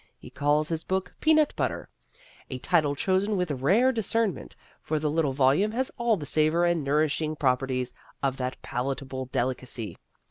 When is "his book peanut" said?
0.69-1.55